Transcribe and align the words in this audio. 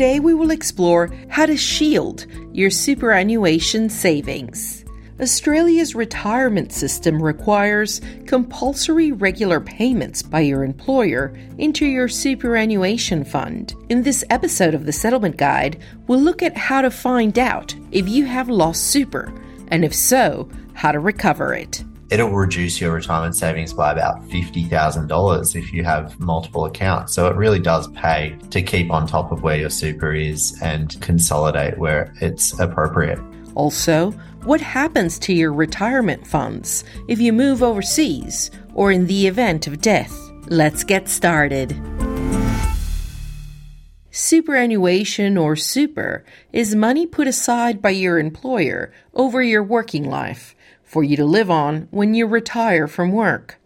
Today 0.00 0.18
we 0.18 0.32
will 0.32 0.50
explore 0.50 1.12
how 1.28 1.44
to 1.44 1.58
shield 1.58 2.24
your 2.54 2.70
superannuation 2.70 3.90
savings. 3.90 4.82
Australia's 5.20 5.94
retirement 5.94 6.72
system 6.72 7.22
requires 7.22 8.00
compulsory 8.24 9.12
regular 9.12 9.60
payments 9.60 10.22
by 10.22 10.40
your 10.40 10.64
employer 10.64 11.38
into 11.58 11.84
your 11.84 12.08
superannuation 12.08 13.26
fund. 13.26 13.74
In 13.90 14.02
this 14.02 14.24
episode 14.30 14.72
of 14.72 14.86
the 14.86 14.92
Settlement 14.94 15.36
Guide, 15.36 15.78
we'll 16.06 16.18
look 16.18 16.42
at 16.42 16.56
how 16.56 16.80
to 16.80 16.90
find 16.90 17.38
out 17.38 17.74
if 17.92 18.08
you 18.08 18.24
have 18.24 18.48
lost 18.48 18.84
super, 18.84 19.30
and 19.68 19.84
if 19.84 19.94
so, 19.94 20.48
how 20.72 20.92
to 20.92 20.98
recover 20.98 21.52
it 21.52 21.84
it'll 22.10 22.30
reduce 22.30 22.80
your 22.80 22.92
retirement 22.92 23.36
savings 23.36 23.72
by 23.72 23.92
about 23.92 24.22
$50,000 24.28 25.56
if 25.56 25.72
you 25.72 25.84
have 25.84 26.18
multiple 26.18 26.64
accounts. 26.64 27.14
So 27.14 27.28
it 27.28 27.36
really 27.36 27.60
does 27.60 27.88
pay 27.88 28.36
to 28.50 28.62
keep 28.62 28.90
on 28.90 29.06
top 29.06 29.30
of 29.30 29.42
where 29.42 29.56
your 29.56 29.70
super 29.70 30.12
is 30.12 30.58
and 30.60 31.00
consolidate 31.00 31.78
where 31.78 32.12
it's 32.20 32.58
appropriate. 32.58 33.20
Also, 33.54 34.10
what 34.44 34.60
happens 34.60 35.18
to 35.20 35.32
your 35.32 35.52
retirement 35.52 36.26
funds 36.26 36.84
if 37.08 37.20
you 37.20 37.32
move 37.32 37.62
overseas 37.62 38.50
or 38.74 38.90
in 38.90 39.06
the 39.06 39.26
event 39.26 39.66
of 39.66 39.80
death? 39.80 40.16
Let's 40.48 40.82
get 40.82 41.08
started. 41.08 41.80
Superannuation 44.12 45.38
or 45.38 45.54
super 45.54 46.24
is 46.52 46.74
money 46.74 47.06
put 47.06 47.28
aside 47.28 47.80
by 47.80 47.90
your 47.90 48.18
employer 48.18 48.92
over 49.14 49.40
your 49.40 49.62
working 49.62 50.04
life 50.04 50.56
for 50.90 51.04
you 51.04 51.16
to 51.16 51.24
live 51.24 51.48
on 51.48 51.86
when 51.92 52.14
you 52.14 52.26
retire 52.26 52.88
from 52.88 53.12
work. 53.12 53.60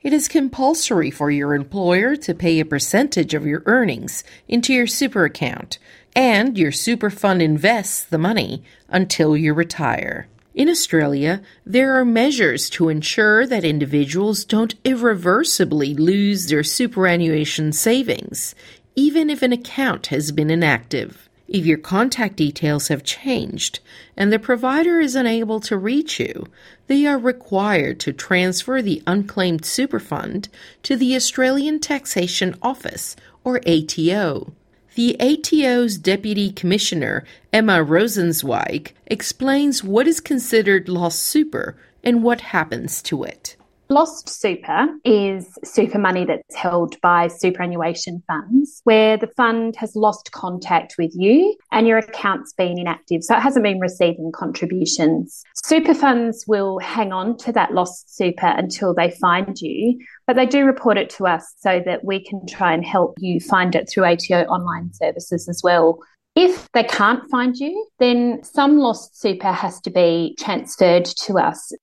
It 0.00 0.14
is 0.14 0.26
compulsory 0.26 1.10
for 1.10 1.30
your 1.30 1.54
employer 1.54 2.16
to 2.16 2.34
pay 2.34 2.58
a 2.60 2.64
percentage 2.64 3.34
of 3.34 3.44
your 3.44 3.62
earnings 3.66 4.24
into 4.48 4.72
your 4.72 4.86
super 4.86 5.26
account, 5.26 5.78
and 6.16 6.56
your 6.56 6.72
super 6.72 7.10
fund 7.10 7.42
invests 7.42 8.02
the 8.02 8.16
money 8.16 8.64
until 8.88 9.36
you 9.36 9.52
retire. 9.52 10.28
In 10.54 10.70
Australia, 10.70 11.42
there 11.66 11.94
are 12.00 12.06
measures 12.06 12.70
to 12.70 12.88
ensure 12.88 13.46
that 13.46 13.64
individuals 13.64 14.46
don't 14.46 14.74
irreversibly 14.82 15.94
lose 15.94 16.46
their 16.46 16.64
superannuation 16.64 17.72
savings, 17.72 18.54
even 18.96 19.28
if 19.28 19.42
an 19.42 19.52
account 19.52 20.06
has 20.06 20.32
been 20.32 20.48
inactive. 20.48 21.28
If 21.52 21.66
your 21.66 21.76
contact 21.76 22.36
details 22.36 22.88
have 22.88 23.04
changed 23.04 23.80
and 24.16 24.32
the 24.32 24.38
provider 24.38 25.00
is 25.00 25.14
unable 25.14 25.60
to 25.60 25.76
reach 25.76 26.18
you, 26.18 26.46
they 26.86 27.04
are 27.04 27.18
required 27.18 28.00
to 28.00 28.12
transfer 28.14 28.80
the 28.80 29.02
unclaimed 29.06 29.60
superfund 29.60 30.48
to 30.82 30.96
the 30.96 31.14
Australian 31.14 31.78
Taxation 31.78 32.56
Office, 32.62 33.16
or 33.44 33.60
ATO. 33.66 34.54
The 34.94 35.14
ATO's 35.20 35.98
Deputy 35.98 36.52
Commissioner, 36.52 37.22
Emma 37.52 37.84
Rosenzweig, 37.84 38.92
explains 39.06 39.84
what 39.84 40.08
is 40.08 40.20
considered 40.20 40.88
lost 40.88 41.18
super 41.18 41.76
and 42.02 42.22
what 42.22 42.40
happens 42.40 43.02
to 43.02 43.24
it. 43.24 43.56
Lost 43.92 44.30
super 44.30 44.88
is 45.04 45.46
super 45.64 45.98
money 45.98 46.24
that's 46.24 46.56
held 46.56 46.98
by 47.02 47.28
superannuation 47.28 48.22
funds 48.26 48.80
where 48.84 49.18
the 49.18 49.26
fund 49.36 49.76
has 49.76 49.94
lost 49.94 50.32
contact 50.32 50.94
with 50.96 51.10
you 51.14 51.54
and 51.72 51.86
your 51.86 51.98
account's 51.98 52.54
been 52.54 52.78
inactive, 52.78 53.22
so 53.22 53.36
it 53.36 53.42
hasn't 53.42 53.62
been 53.62 53.80
receiving 53.80 54.32
contributions. 54.32 55.44
Super 55.62 55.92
funds 55.92 56.46
will 56.48 56.78
hang 56.78 57.12
on 57.12 57.36
to 57.36 57.52
that 57.52 57.74
lost 57.74 58.16
super 58.16 58.46
until 58.46 58.94
they 58.94 59.10
find 59.10 59.60
you, 59.60 59.98
but 60.26 60.36
they 60.36 60.46
do 60.46 60.64
report 60.64 60.96
it 60.96 61.10
to 61.10 61.26
us 61.26 61.52
so 61.58 61.82
that 61.84 62.02
we 62.02 62.24
can 62.24 62.46
try 62.46 62.72
and 62.72 62.86
help 62.86 63.18
you 63.18 63.40
find 63.40 63.74
it 63.74 63.90
through 63.90 64.06
ATO 64.06 64.44
online 64.44 64.90
services 64.94 65.50
as 65.50 65.60
well. 65.62 65.98
If 66.34 66.66
they 66.72 66.84
can't 66.84 67.30
find 67.30 67.54
you, 67.54 67.86
then 67.98 68.42
some 68.42 68.78
lost 68.78 69.20
super 69.20 69.52
has 69.52 69.82
to 69.82 69.90
be 69.90 70.34
transferred 70.38 71.04
to 71.04 71.34
us. 71.34 71.74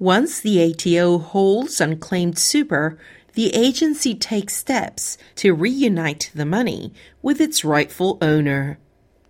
Once 0.00 0.40
the 0.40 0.62
ATO 0.62 1.18
holds 1.18 1.78
unclaimed 1.78 2.38
super, 2.38 2.98
the 3.34 3.54
agency 3.54 4.14
takes 4.14 4.56
steps 4.56 5.18
to 5.36 5.52
reunite 5.52 6.30
the 6.34 6.46
money 6.46 6.90
with 7.20 7.38
its 7.38 7.66
rightful 7.66 8.16
owner. 8.22 8.78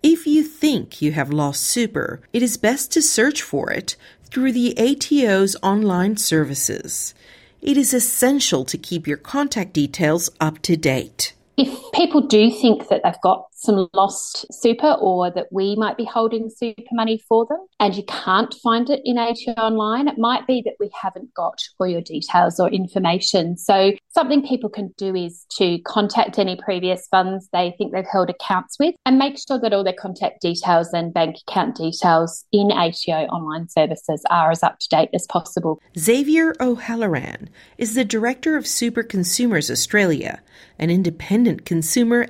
If 0.01 0.25
you 0.25 0.43
think 0.43 1.01
you 1.01 1.11
have 1.11 1.29
lost 1.29 1.63
super, 1.63 2.21
it 2.31 2.41
is 2.41 2.55
best 2.55 2.89
to 2.93 3.01
search 3.01 3.41
for 3.41 3.69
it 3.69 3.97
through 4.23 4.53
the 4.53 4.73
ATO's 4.79 5.57
online 5.61 6.15
services. 6.15 7.13
It 7.61 7.75
is 7.75 7.93
essential 7.93 8.63
to 8.63 8.77
keep 8.77 9.05
your 9.05 9.17
contact 9.17 9.73
details 9.73 10.29
up 10.39 10.61
to 10.61 10.77
date. 10.77 11.33
If 11.57 11.67
people 11.93 12.21
do 12.21 12.49
think 12.51 12.87
that 12.87 13.01
they've 13.03 13.21
got 13.21 13.45
some 13.53 13.87
lost 13.93 14.45
super 14.51 14.93
or 14.93 15.29
that 15.31 15.47
we 15.51 15.75
might 15.75 15.97
be 15.97 16.05
holding 16.05 16.49
super 16.49 16.81
money 16.93 17.21
for 17.29 17.45
them 17.45 17.59
and 17.79 17.95
you 17.95 18.03
can't 18.07 18.53
find 18.63 18.89
it 18.89 19.01
in 19.05 19.17
ATO 19.17 19.51
online, 19.53 20.07
it 20.07 20.17
might 20.17 20.47
be 20.47 20.61
that 20.65 20.75
we 20.79 20.89
haven't 20.99 21.33
got 21.33 21.59
all 21.79 21.87
your 21.87 22.01
details 22.01 22.59
or 22.59 22.69
information. 22.69 23.57
So 23.57 23.93
something 24.09 24.45
people 24.45 24.69
can 24.69 24.93
do 24.97 25.15
is 25.15 25.45
to 25.57 25.79
contact 25.79 26.39
any 26.39 26.55
previous 26.55 27.07
funds 27.07 27.49
they 27.53 27.75
think 27.77 27.93
they've 27.93 28.05
held 28.11 28.29
accounts 28.29 28.77
with 28.79 28.95
and 29.05 29.19
make 29.19 29.37
sure 29.37 29.59
that 29.59 29.73
all 29.73 29.83
their 29.83 29.93
contact 29.93 30.41
details 30.41 30.91
and 30.93 31.13
bank 31.13 31.35
account 31.47 31.75
details 31.75 32.45
in 32.51 32.71
ATO 32.71 33.25
online 33.27 33.69
services 33.69 34.23
are 34.29 34.51
as 34.51 34.63
up 34.63 34.79
to 34.79 34.89
date 34.89 35.09
as 35.13 35.27
possible. 35.27 35.79
Xavier 35.97 36.55
O'Halloran 36.59 37.49
is 37.77 37.93
the 37.93 38.05
Director 38.05 38.57
of 38.57 38.65
Super 38.65 39.03
Consumers 39.03 39.69
Australia, 39.69 40.41
an 40.79 40.89
independent 40.89 41.63
consumer 41.65 41.80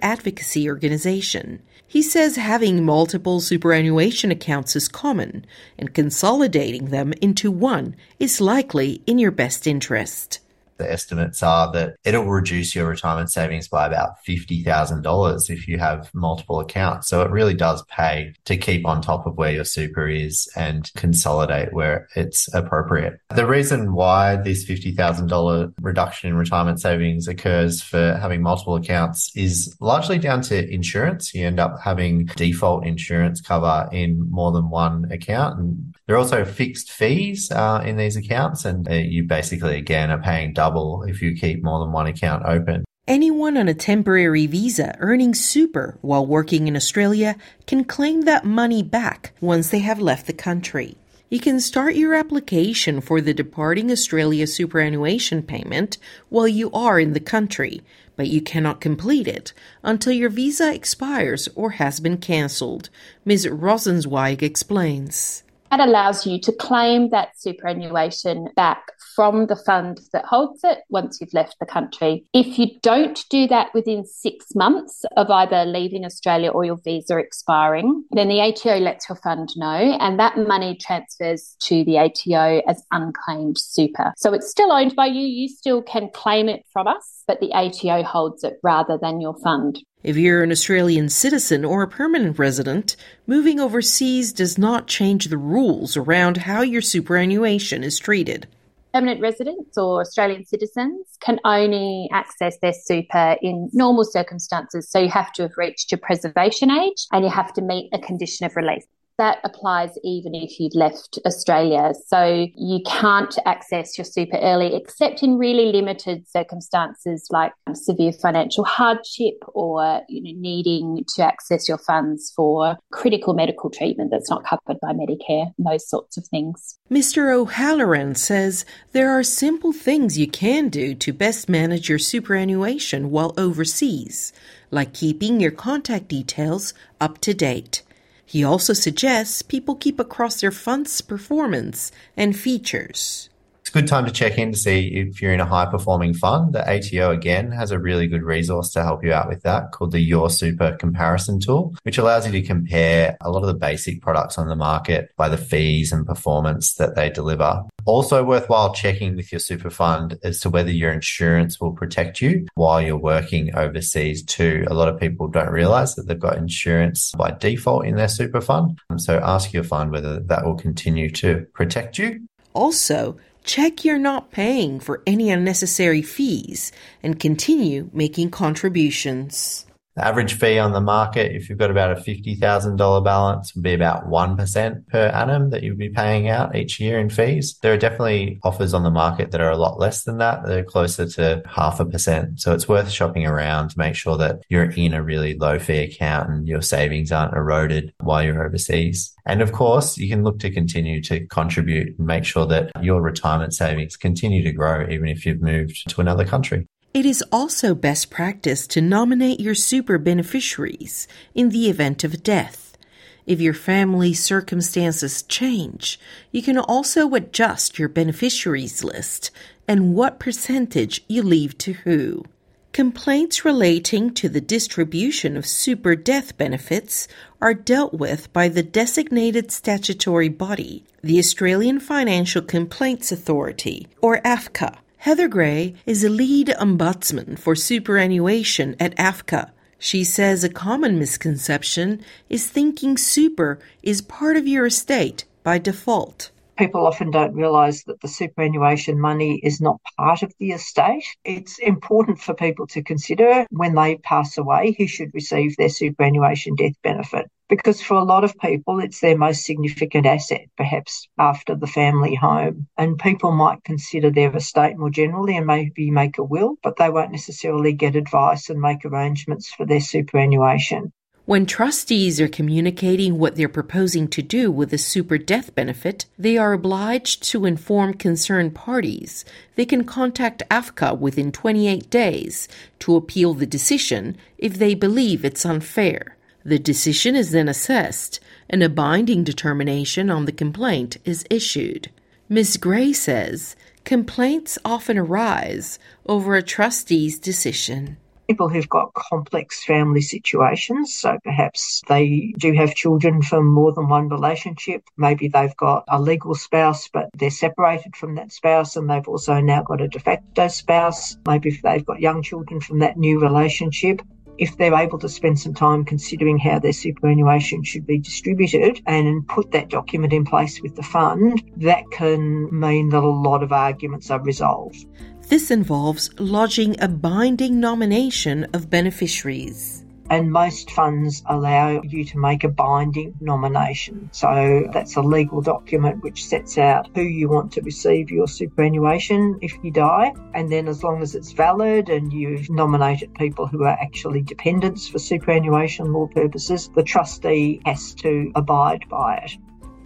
advocacy 0.02 0.70
organization. 0.70 1.62
He 1.88 2.02
says 2.02 2.36
having 2.36 2.86
multiple 2.86 3.40
superannuation 3.42 4.32
accounts 4.32 4.76
is 4.76 4.88
common, 4.88 5.46
and 5.78 5.94
consolidating 5.94 6.86
them 6.86 7.14
into 7.22 7.52
one 7.52 7.96
is 8.20 8.40
likely 8.40 9.02
in 9.06 9.20
your 9.20 9.32
best 9.32 9.68
interest 9.68 10.40
the 10.82 10.92
estimates 10.92 11.44
are 11.44 11.72
that 11.72 11.96
it'll 12.04 12.26
reduce 12.26 12.76
your 12.76 12.88
retirement 12.88 13.32
savings 13.32 13.68
by 13.68 13.86
about 13.86 14.24
$50,000 14.28 15.50
if 15.50 15.68
you 15.68 15.78
have 15.78 16.10
multiple 16.14 16.60
accounts. 16.60 17.08
So 17.08 17.22
it 17.22 17.32
really 17.32 17.54
does 17.54 17.84
pay 17.86 18.34
to 18.46 18.58
keep 18.58 18.86
on 18.86 19.02
top 19.02 19.26
of 19.26 19.38
where 19.38 19.52
your 19.52 19.66
super 19.66 20.08
is 20.08 20.50
and 20.56 20.92
consolidate 20.96 21.74
where 21.74 22.08
it's 22.16 22.54
appropriate. 22.54 23.20
The 23.30 23.46
reason 23.46 23.94
why 23.94 24.38
this 24.38 24.66
$50,000 24.66 25.74
reduction 25.82 26.30
in 26.30 26.38
retirement 26.38 26.82
savings 26.82 27.28
occurs 27.28 27.82
for 27.82 28.18
having 28.22 28.42
multiple 28.42 28.76
accounts 28.76 29.32
is 29.36 29.76
largely 29.80 30.18
down 30.18 30.42
to 30.44 30.72
insurance. 30.72 31.34
You 31.34 31.46
end 31.46 31.60
up 31.60 31.78
having 31.84 32.26
default 32.36 32.86
insurance 32.86 33.42
cover 33.42 33.90
in 33.92 34.30
more 34.32 34.52
than 34.52 34.70
one 34.70 35.12
account. 35.12 35.60
And 35.60 35.96
there 36.08 36.16
are 36.16 36.20
also 36.20 36.44
fixed 36.46 36.92
fees 36.92 37.52
uh, 37.52 37.84
in 37.86 37.98
these 37.98 38.16
accounts, 38.16 38.66
and 38.66 38.88
uh, 38.90 38.94
you 38.94 39.24
basically, 39.24 39.78
again, 39.78 40.12
are 40.12 40.22
paying 40.22 40.54
double 40.54 40.71
if 41.08 41.22
you 41.22 41.36
keep 41.36 41.64
more 41.64 41.80
than 41.80 41.92
one 41.92 42.08
account 42.08 42.44
open. 42.46 42.84
Anyone 43.08 43.58
on 43.58 43.68
a 43.68 43.74
temporary 43.74 44.46
visa 44.48 44.96
earning 45.00 45.34
super 45.34 45.98
while 46.02 46.26
working 46.26 46.68
in 46.68 46.76
Australia 46.76 47.36
can 47.66 47.84
claim 47.84 48.22
that 48.22 48.46
money 48.46 48.84
back 48.84 49.34
once 49.42 49.70
they 49.70 49.80
have 49.80 50.00
left 50.00 50.28
the 50.28 50.34
country. 50.34 50.96
You 51.30 51.40
can 51.40 51.60
start 51.60 51.96
your 51.96 52.14
application 52.14 53.02
for 53.02 53.20
the 53.20 53.34
Departing 53.34 53.92
Australia 53.92 54.46
superannuation 54.46 55.44
payment 55.44 55.98
while 56.30 56.48
you 56.48 56.70
are 56.72 57.00
in 57.00 57.14
the 57.14 57.20
country, 57.20 57.82
but 58.16 58.28
you 58.28 58.42
cannot 58.42 58.82
complete 58.82 59.28
it 59.28 59.54
until 59.82 60.14
your 60.14 60.30
visa 60.30 60.74
expires 60.74 61.48
or 61.56 61.72
has 61.72 62.00
been 62.00 62.18
cancelled. 62.18 62.90
Ms. 63.26 63.48
Rosenzweig 63.48 64.42
explains. 64.42 65.44
That 65.72 65.80
allows 65.80 66.28
you 66.28 66.38
to 66.42 66.52
claim 66.52 67.10
that 67.12 67.40
superannuation 67.40 68.50
back 68.58 68.92
from 69.16 69.48
the 69.48 69.56
fund 69.56 70.02
that 70.12 70.26
holds 70.26 70.60
it 70.66 70.80
once 70.90 71.20
you've 71.20 71.34
left 71.34 71.56
the 71.60 71.66
country. 71.66 72.26
If 72.34 72.60
you 72.60 72.68
don't 72.82 73.24
do 73.30 73.48
that 73.48 73.74
within 73.74 74.06
six 74.06 74.48
months 74.54 75.06
of 75.16 75.30
either 75.30 75.64
leaving 75.64 76.04
Australia 76.04 76.50
or 76.50 76.66
your 76.66 76.78
visa 76.84 77.18
expiring, 77.18 78.04
then 78.12 78.28
the 78.28 78.42
ATO 78.42 78.80
lets 78.80 79.08
your 79.08 79.16
fund 79.16 79.50
know 79.56 79.98
and 80.00 80.20
that 80.20 80.38
money 80.38 80.76
transfers 80.76 81.56
to 81.62 81.86
the 81.86 81.98
ATO 81.98 82.62
as 82.68 82.84
unclaimed 82.92 83.58
super. 83.58 84.14
So 84.18 84.34
it's 84.34 84.52
still 84.52 84.74
owned 84.74 84.96
by 84.96 85.06
you. 85.06 85.26
You 85.26 85.48
still 85.48 85.82
can 85.82 86.10
claim 86.14 86.50
it 86.50 86.66
from 86.74 86.88
us, 86.88 87.24
but 87.28 87.40
the 87.40 87.54
ATO 87.54 88.04
holds 88.04 88.44
it 88.44 88.58
rather 88.62 88.98
than 89.02 89.22
your 89.22 89.38
fund. 89.42 89.80
If 90.04 90.18
you're 90.18 90.42
an 90.42 90.52
Australian 90.52 91.10
citizen 91.10 91.64
or 91.64 91.84
a 91.84 91.88
permanent 91.88 92.40
resident, 92.40 92.96
moving 93.28 93.60
overseas 93.60 94.34
does 94.34 94.58
not 94.58 94.88
change 94.88 95.26
the 95.26 95.38
rules 95.38 95.96
around 95.96 96.38
how 96.38 96.62
your 96.62 96.82
superannuation 96.82 97.84
is 97.84 98.00
treated. 98.00 98.48
Permanent 98.94 99.22
residents 99.22 99.78
or 99.78 100.02
Australian 100.02 100.44
citizens 100.46 101.06
can 101.20 101.40
only 101.46 102.10
access 102.12 102.58
their 102.64 102.74
super 102.74 103.38
in 103.44 103.70
normal 103.74 104.04
circumstances. 104.04 104.90
So 104.90 104.98
you 105.00 105.10
have 105.10 105.32
to 105.34 105.44
have 105.44 105.52
reached 105.56 105.92
your 105.92 106.00
preservation 106.00 106.72
age 106.72 107.06
and 107.12 107.24
you 107.24 107.30
have 107.30 107.54
to 107.54 107.62
meet 107.62 107.92
a 107.94 108.00
condition 108.00 108.48
of 108.48 108.56
release 108.56 108.88
that 109.18 109.40
applies 109.44 109.92
even 110.04 110.34
if 110.34 110.60
you've 110.60 110.76
left 110.76 111.20
Australia. 111.26 111.94
So 112.08 112.48
you 112.56 112.80
can't 112.86 113.38
access 113.46 113.98
your 113.98 114.06
super 114.06 114.38
early 114.38 114.76
except 114.76 115.22
in 115.24 115.38
really 115.38 115.72
limited 115.72 116.28
circumstances 116.28 117.28
like 117.30 117.54
um, 117.68 117.76
severe 117.76 118.14
financial 118.14 118.64
hardship 118.64 119.36
or 119.54 120.02
you 120.10 120.24
know, 120.24 120.40
needing 120.40 121.04
to 121.16 121.24
access 121.24 121.68
your 121.68 121.78
funds 121.78 122.32
for 122.36 122.78
critical 122.92 123.34
medical 123.34 123.70
treatment 123.70 124.12
that's 124.12 124.30
not 124.30 124.46
covered 124.46 124.80
by 124.82 124.92
Medicare, 124.94 125.54
those 125.58 125.88
sorts 125.88 126.18
of 126.18 126.26
things. 126.28 126.80
Mr. 126.90 127.34
O'Halloran 127.34 128.16
says 128.16 128.66
there 128.92 129.12
are 129.12 129.24
simple 129.24 129.72
things 129.72 130.18
you 130.18 130.28
can 130.28 130.70
do 130.70 130.96
to 130.96 131.14
best 131.14 131.48
manage 131.48 131.90
your 131.90 132.00
superannuation 132.00 133.12
while 133.12 133.34
overseas, 133.38 134.34
like 134.72 134.94
keeping 134.94 135.40
your 135.40 135.52
contact 135.52 136.08
details 136.08 136.74
up 137.00 137.20
to 137.20 137.34
date. 137.34 137.84
He 138.32 138.46
also 138.46 138.72
suggests 138.72 139.42
people 139.42 139.76
keep 139.76 140.00
across 140.00 140.40
their 140.40 140.52
fund's 140.54 141.02
performance 141.02 141.92
and 142.16 142.34
features 142.34 143.28
a 143.72 143.74
good 143.74 143.88
time 143.88 144.06
to 144.06 144.12
check 144.12 144.38
in 144.38 144.52
to 144.52 144.58
see 144.58 144.88
if 144.88 145.22
you're 145.22 145.34
in 145.34 145.40
a 145.40 145.46
high 145.46 145.66
performing 145.66 146.14
fund. 146.14 146.54
The 146.54 146.70
ATO 146.70 147.12
again 147.12 147.52
has 147.52 147.72
a 147.72 147.80
really 147.80 148.08
good 148.08 148.24
resource 148.24 148.72
to 148.74 148.84
help 148.84 149.04
you 149.04 149.14
out 149.14 149.30
with 149.30 149.44
that 149.44 149.72
called 149.72 149.92
the 149.92 150.00
Your 150.00 150.30
Super 150.30 150.76
comparison 150.78 151.40
tool, 151.40 151.74
which 151.84 151.98
allows 151.98 152.26
you 152.26 152.34
to 152.34 152.42
compare 152.42 153.18
a 153.22 153.32
lot 153.32 153.42
of 153.44 153.48
the 153.48 153.54
basic 153.54 154.02
products 154.02 154.38
on 154.38 154.50
the 154.50 154.56
market 154.56 155.12
by 155.16 155.30
the 155.30 155.38
fees 155.38 155.92
and 155.92 156.06
performance 156.06 156.74
that 156.76 156.96
they 156.96 157.10
deliver. 157.10 157.64
Also 157.86 158.24
worthwhile 158.24 158.74
checking 158.74 159.16
with 159.16 159.32
your 159.32 159.40
super 159.40 159.70
fund 159.70 160.20
as 160.24 160.40
to 160.42 160.50
whether 160.50 160.72
your 160.72 160.92
insurance 160.92 161.60
will 161.60 161.72
protect 161.72 162.22
you 162.22 162.46
while 162.56 162.82
you're 162.82 162.98
working 162.98 163.56
overseas 163.56 164.24
too. 164.24 164.66
A 164.68 164.74
lot 164.74 164.90
of 164.90 165.00
people 165.00 165.28
don't 165.28 165.50
realize 165.50 165.96
that 165.96 166.08
they've 166.08 166.20
got 166.20 166.38
insurance 166.38 167.12
by 167.14 167.32
default 167.32 167.86
in 167.86 167.96
their 167.96 168.08
super 168.08 168.42
fund. 168.42 168.80
So 168.98 169.20
ask 169.20 169.54
your 169.54 169.64
fund 169.64 169.92
whether 169.92 170.20
that 170.20 170.46
will 170.46 170.58
continue 170.58 171.10
to 171.12 171.48
protect 171.54 171.98
you. 171.98 172.28
Also, 172.54 173.18
Check 173.44 173.84
you're 173.84 173.98
not 173.98 174.32
paying 174.32 174.80
for 174.80 175.02
any 175.08 175.32
unnecessary 175.32 176.02
fees 176.02 176.72
and 177.02 177.20
continue 177.20 177.90
making 177.92 178.32
contributions. 178.32 179.66
The 179.96 180.06
average 180.06 180.40
fee 180.40 180.58
on 180.58 180.72
the 180.72 180.80
market, 180.80 181.36
if 181.36 181.50
you've 181.50 181.58
got 181.58 181.70
about 181.70 181.92
a 181.92 182.02
$50,000 182.02 183.04
balance, 183.04 183.54
would 183.54 183.64
be 183.64 183.74
about 183.74 184.08
1% 184.08 184.88
per 184.88 185.08
annum 185.08 185.50
that 185.50 185.64
you'd 185.64 185.78
be 185.78 185.90
paying 185.90 186.30
out 186.30 186.56
each 186.56 186.80
year 186.80 186.98
in 186.98 187.10
fees. 187.10 187.58
There 187.62 187.74
are 187.74 187.78
definitely 187.78 188.40
offers 188.44 188.74
on 188.74 188.84
the 188.84 188.90
market 188.90 189.32
that 189.32 189.42
are 189.42 189.52
a 189.52 189.58
lot 189.58 189.80
less 189.80 190.04
than 190.04 190.18
that. 190.20 190.46
They're 190.46 190.64
closer 190.64 191.08
to 191.08 191.44
half 191.46 191.82
a 191.82 191.86
percent. 191.86 192.40
So 192.40 192.54
it's 192.54 192.70
worth 192.70 192.90
shopping 192.90 193.26
around 193.26 193.72
to 193.72 193.80
make 193.80 193.96
sure 193.96 194.18
that 194.18 194.44
you're 194.48 194.72
in 194.72 194.94
a 194.94 195.04
really 195.04 195.38
low 195.38 195.60
fee 195.60 195.80
account 195.80 196.30
and 196.30 196.48
your 196.48 196.62
savings 196.62 197.12
aren't 197.12 197.36
eroded 197.36 197.94
while 198.00 198.24
you're 198.24 198.46
overseas. 198.46 199.14
And 199.26 199.42
of 199.42 199.52
course, 199.52 199.98
you 199.98 200.08
can 200.08 200.24
look 200.24 200.40
to 200.40 200.50
continue 200.50 201.02
to 201.04 201.26
contribute 201.28 201.98
and 201.98 202.08
make 202.08 202.24
sure 202.24 202.46
that 202.48 202.72
your 202.82 203.02
retirement 203.02 203.54
savings 203.54 203.98
continue 203.98 204.42
to 204.44 204.54
grow 204.54 204.88
even 204.90 205.08
if 205.08 205.26
you've 205.26 205.42
moved 205.42 205.90
to 205.90 206.02
another 206.02 206.26
country. 206.26 206.66
It 206.94 207.06
is 207.06 207.24
also 207.32 207.74
best 207.74 208.10
practice 208.10 208.68
to 208.68 208.82
nominate 208.82 209.40
your 209.40 209.56
super 209.56 209.98
beneficiaries 209.98 211.08
in 211.34 211.48
the 211.48 211.70
event 211.70 212.04
of 212.04 212.22
death. 212.22 212.78
If 213.26 213.40
your 213.40 213.54
family 213.54 214.14
circumstances 214.14 215.24
change, 215.24 215.98
you 216.34 216.42
can 216.44 216.58
also 216.58 217.14
adjust 217.14 217.80
your 217.80 217.88
beneficiaries 217.88 218.84
list 218.84 219.32
and 219.70 219.96
what 219.96 220.20
percentage 220.20 221.02
you 221.08 221.24
leave 221.24 221.58
to 221.60 221.74
who. 221.74 222.26
Complaints 222.74 223.46
relating 223.46 224.14
to 224.16 224.28
the 224.28 224.42
distribution 224.42 225.38
of 225.38 225.46
super 225.46 225.96
death 225.96 226.38
benefits 226.38 227.08
are 227.40 227.54
dealt 227.54 227.94
with 227.94 228.32
by 228.34 228.50
the 228.50 228.64
designated 228.64 229.50
statutory 229.50 230.30
body, 230.30 230.84
the 231.02 231.20
Australian 231.20 231.80
Financial 231.80 232.42
Complaints 232.42 233.14
Authority, 233.14 233.88
or 234.02 234.20
AFCA. 234.24 234.78
Heather 235.02 235.28
Gray 235.28 235.74
is 235.88 236.04
a 236.04 236.10
lead 236.10 236.50
ombudsman 236.60 237.40
for 237.40 237.56
superannuation 237.56 238.76
at 238.80 238.96
AFCA. 238.98 239.50
She 239.80 240.04
says 240.04 240.44
a 240.44 240.48
common 240.48 241.00
misconception 241.00 242.04
is 242.30 242.46
thinking 242.46 243.00
super 243.00 243.58
is 243.82 244.04
part 244.04 244.38
of 244.38 244.48
your 244.48 244.68
estate 244.68 245.26
by 245.42 245.58
default 245.58 246.30
people 246.62 246.86
often 246.86 247.10
don't 247.10 247.34
realise 247.34 247.86
that 247.86 248.00
the 248.02 248.08
superannuation 248.08 249.00
money 249.00 249.40
is 249.42 249.60
not 249.60 249.82
part 249.98 250.22
of 250.22 250.32
the 250.38 250.52
estate. 250.52 251.04
It's 251.26 251.58
important 251.58 252.20
for 252.20 252.36
people 252.36 252.68
to 252.68 252.84
consider 252.84 253.48
when 253.50 253.74
they 253.74 253.96
pass 253.96 254.38
away 254.38 254.76
who 254.78 254.86
should 254.86 255.12
receive 255.12 255.58
their 255.58 255.70
superannuation 255.70 256.54
death 256.54 256.76
benefit. 256.84 257.26
Because 257.50 257.82
for 257.82 257.96
a 257.96 258.04
lot 258.04 258.24
of 258.24 258.38
people, 258.38 258.80
it's 258.80 259.00
their 259.00 259.18
most 259.18 259.44
significant 259.44 260.06
asset, 260.06 260.46
perhaps 260.56 261.08
after 261.18 261.56
the 261.56 261.66
family 261.66 262.14
home. 262.14 262.68
And 262.78 263.00
people 263.00 263.32
might 263.32 263.64
consider 263.64 264.12
their 264.12 264.36
estate 264.38 264.78
more 264.78 264.92
generally 264.92 265.38
and 265.38 265.48
maybe 265.48 265.90
make 265.90 266.20
a 266.20 266.24
will, 266.24 266.58
but 266.62 266.78
they 266.78 266.92
won't 266.92 267.12
necessarily 267.12 267.74
get 267.74 267.96
advice 267.96 268.52
and 268.52 268.62
make 268.62 268.86
arrangements 268.86 269.52
for 269.52 269.66
their 269.66 269.82
superannuation. 269.82 270.94
When 271.32 271.46
trustees 271.46 272.20
are 272.20 272.28
communicating 272.28 273.18
what 273.18 273.38
they're 273.38 273.48
proposing 273.48 274.10
to 274.10 274.22
do 274.22 274.52
with 274.52 274.74
a 274.74 274.78
super 274.78 275.18
death 275.18 275.56
benefit, 275.56 276.06
they 276.20 276.38
are 276.38 276.52
obliged 276.52 277.24
to 277.30 277.46
inform 277.46 277.94
concerned 277.94 278.54
parties. 278.54 279.24
They 279.56 279.64
can 279.64 279.86
contact 279.86 280.44
AFCA 280.52 281.00
within 281.00 281.32
28 281.32 281.90
days 281.90 282.50
to 282.80 282.98
appeal 282.98 283.34
the 283.34 283.46
decision 283.46 284.18
if 284.38 284.56
they 284.56 284.74
believe 284.74 285.24
it's 285.24 285.46
unfair. 285.46 286.18
The 286.44 286.60
decision 286.60 287.16
is 287.16 287.32
then 287.32 287.48
assessed, 287.48 288.20
and 288.50 288.62
a 288.62 288.68
binding 288.68 289.24
determination 289.24 290.10
on 290.10 290.26
the 290.26 290.34
complaint 290.34 290.98
is 291.06 291.24
issued. 291.30 291.90
Ms. 292.28 292.58
Gray 292.58 292.92
says 292.92 293.56
complaints 293.86 294.58
often 294.66 294.98
arise 294.98 295.80
over 296.06 296.36
a 296.36 296.44
trustee's 296.44 297.18
decision 297.18 297.96
people 298.32 298.48
who've 298.48 298.70
got 298.70 298.94
complex 298.94 299.62
family 299.66 300.00
situations. 300.00 300.94
So 300.94 301.20
perhaps 301.22 301.82
they 301.90 302.34
do 302.38 302.54
have 302.54 302.74
children 302.74 303.22
from 303.22 303.46
more 303.46 303.74
than 303.74 303.90
one 303.90 304.08
relationship. 304.08 304.84
Maybe 304.96 305.28
they've 305.28 305.56
got 305.58 305.84
a 305.90 306.02
legal 306.02 306.34
spouse, 306.34 306.88
but 306.88 307.10
they're 307.14 307.30
separated 307.30 307.94
from 307.98 308.16
that 308.16 308.32
spouse 308.32 308.78
and 308.78 308.90
they've 308.90 309.06
also 309.06 309.42
now 309.42 309.64
got 309.64 309.82
a 309.82 309.90
de 309.90 310.00
facto 310.00 310.48
spouse. 310.48 311.18
Maybe 311.28 311.50
if 311.50 311.62
they've 311.62 311.86
got 311.86 312.00
young 312.00 312.24
children 312.24 312.62
from 312.62 312.80
that 312.80 312.96
new 312.96 313.20
relationship 313.20 314.02
if 314.38 314.58
they're 314.58 314.74
able 314.74 314.98
to 314.98 315.10
spend 315.10 315.40
some 315.40 315.54
time 315.54 315.86
considering 315.86 316.40
how 316.40 316.58
their 316.58 316.74
superannuation 316.74 317.64
should 317.64 317.86
be 317.86 318.00
distributed 318.00 318.82
and 318.88 319.28
put 319.28 319.52
that 319.52 319.70
document 319.70 320.14
in 320.14 320.26
place 320.26 320.60
with 320.64 320.76
the 320.76 320.82
fund, 320.82 321.44
that 321.58 321.84
can 321.92 322.50
mean 322.58 322.90
that 322.90 323.04
a 323.04 323.08
lot 323.08 323.44
of 323.44 323.52
arguments 323.52 324.10
are 324.10 324.22
resolved. 324.24 324.88
This 325.32 325.50
involves 325.50 326.10
lodging 326.20 326.76
a 326.82 326.90
binding 326.90 327.62
nomination 327.62 328.48
of 328.52 328.70
beneficiaries. 328.70 329.86
And 330.10 330.30
most 330.30 330.72
funds 330.72 331.24
allow 331.26 331.82
you 331.84 332.04
to 332.04 332.18
make 332.18 332.44
a 332.44 332.50
binding 332.50 333.14
nomination. 333.22 334.10
So 334.12 334.70
that's 334.74 334.98
a 334.98 335.02
legal 335.02 335.42
document 335.42 336.04
which 336.04 336.26
sets 336.26 336.58
out 336.58 336.90
who 336.96 337.04
you 337.04 337.30
want 337.30 337.54
to 337.54 337.62
receive 337.62 338.12
your 338.12 338.28
superannuation 338.28 339.40
if 339.42 339.58
you 339.64 339.72
die. 339.72 340.14
And 340.34 340.52
then, 340.52 340.68
as 340.68 340.84
long 340.84 341.02
as 341.02 341.16
it's 341.16 341.32
valid 341.32 341.88
and 341.88 342.12
you've 342.12 342.50
nominated 342.50 343.14
people 343.14 343.48
who 343.48 343.64
are 343.64 343.78
actually 343.82 344.24
dependents 344.24 344.90
for 344.90 345.00
superannuation 345.00 345.94
law 345.94 346.08
purposes, 346.08 346.70
the 346.76 346.84
trustee 346.84 347.62
has 347.66 347.94
to 347.94 348.34
abide 348.36 348.84
by 348.90 349.16
it. 349.24 349.38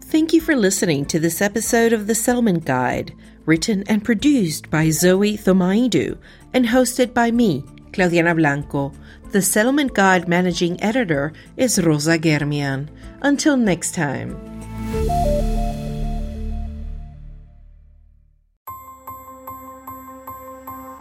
Thank 0.05 0.33
you 0.33 0.41
for 0.41 0.55
listening 0.55 1.05
to 1.05 1.19
this 1.19 1.41
episode 1.41 1.93
of 1.93 2.07
The 2.07 2.15
Settlement 2.15 2.65
Guide, 2.65 3.13
written 3.45 3.83
and 3.87 4.03
produced 4.03 4.69
by 4.69 4.89
Zoe 4.89 5.37
Thomaidou 5.37 6.17
and 6.53 6.65
hosted 6.67 7.13
by 7.13 7.31
me, 7.31 7.63
Claudiana 7.91 8.35
Blanco. 8.35 8.91
The 9.31 9.41
Settlement 9.41 9.93
Guide 9.93 10.27
managing 10.27 10.81
editor 10.81 11.33
is 11.57 11.83
Rosa 11.83 12.17
Germian. 12.17 12.87
Until 13.21 13.57
next 13.57 13.93
time. 13.93 14.35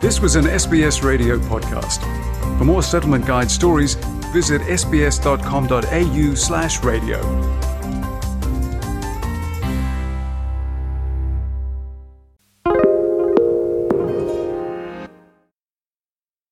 This 0.01 0.21
was 0.21 0.37
an 0.37 0.45
SBS 0.45 1.03
radio 1.03 1.39
podcast. 1.39 2.03
For 2.59 2.65
more 2.65 2.83
Settlement 2.83 3.25
Guide 3.25 3.51
stories, 3.51 3.95
visit 4.35 4.61
sbs.com.au 4.63 6.35
slash 6.35 6.83
radio. 6.85 7.64